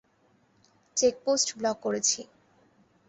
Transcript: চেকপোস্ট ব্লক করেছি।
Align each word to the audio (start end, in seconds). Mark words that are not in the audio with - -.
চেকপোস্ট 0.97 1.47
ব্লক 1.57 1.77
করেছি। 1.85 2.19